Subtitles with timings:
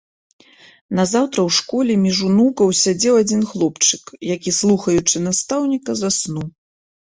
[0.99, 4.03] Назаўтра ў школе між унукаў сядзеў адзін хлопчык,
[4.35, 6.53] які, слухаючы настаўніка, заснуў.